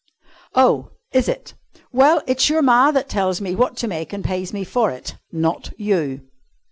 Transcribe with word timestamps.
"Oh, 0.55 0.89
is 1.13 1.27
it? 1.29 1.53
Well, 1.91 2.23
it's 2.25 2.49
your 2.49 2.63
ma 2.63 2.89
that 2.89 3.07
tells 3.07 3.39
me 3.39 3.53
what 3.53 3.77
to 3.77 3.87
make 3.87 4.13
and 4.13 4.23
pays 4.25 4.51
me 4.51 4.63
for 4.63 4.89
it, 4.89 5.15
not 5.31 5.71
you." 5.77 6.21